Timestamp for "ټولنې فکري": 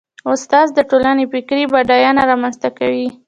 0.89-1.63